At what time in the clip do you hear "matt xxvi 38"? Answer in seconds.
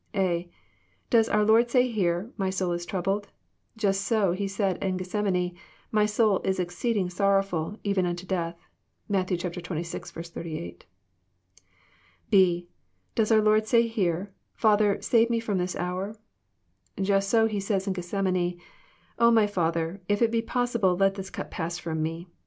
9.07-10.85